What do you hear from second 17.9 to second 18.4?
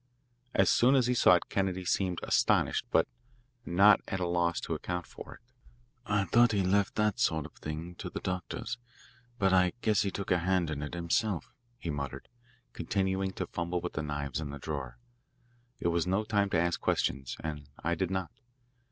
did not.